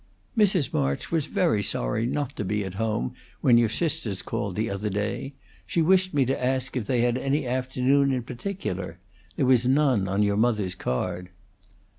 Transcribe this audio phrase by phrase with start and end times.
[0.35, 0.73] "Mrs.
[0.73, 4.89] March was very sorry not to be at home when your sisters called the other
[4.89, 5.35] day.
[5.67, 8.97] She wished me to ask if they had any afternoon in particular.
[9.35, 11.29] There was none on your mother's card."